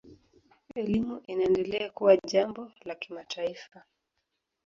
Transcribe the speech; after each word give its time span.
Elimu 0.75 1.21
inaendelea 1.27 1.89
kuwa 1.89 2.17
jambo 2.17 2.71
la 2.85 2.95
kimataifa. 2.95 3.83